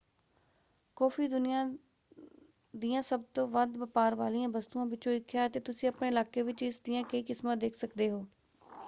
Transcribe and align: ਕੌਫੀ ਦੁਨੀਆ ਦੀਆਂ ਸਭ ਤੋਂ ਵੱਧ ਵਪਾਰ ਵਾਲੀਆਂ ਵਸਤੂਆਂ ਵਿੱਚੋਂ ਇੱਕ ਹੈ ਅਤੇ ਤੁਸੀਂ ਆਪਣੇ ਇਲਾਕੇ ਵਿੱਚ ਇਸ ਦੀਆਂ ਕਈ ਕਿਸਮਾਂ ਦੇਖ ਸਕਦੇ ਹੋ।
ਕੌਫੀ 0.97 1.27
ਦੁਨੀਆ 1.27 1.63
ਦੀਆਂ 2.73 3.01
ਸਭ 3.01 3.23
ਤੋਂ 3.33 3.47
ਵੱਧ 3.47 3.77
ਵਪਾਰ 3.77 4.15
ਵਾਲੀਆਂ 4.15 4.49
ਵਸਤੂਆਂ 4.49 4.85
ਵਿੱਚੋਂ 4.85 5.13
ਇੱਕ 5.13 5.35
ਹੈ 5.35 5.45
ਅਤੇ 5.47 5.59
ਤੁਸੀਂ 5.59 5.89
ਆਪਣੇ 5.89 6.07
ਇਲਾਕੇ 6.07 6.41
ਵਿੱਚ 6.41 6.63
ਇਸ 6.63 6.81
ਦੀਆਂ 6.81 7.03
ਕਈ 7.03 7.23
ਕਿਸਮਾਂ 7.23 7.55
ਦੇਖ 7.57 7.75
ਸਕਦੇ 7.75 8.09
ਹੋ। 8.09 8.25